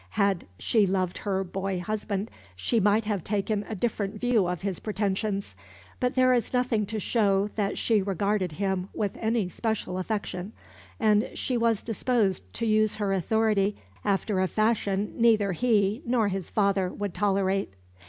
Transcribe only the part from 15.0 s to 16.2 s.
neither he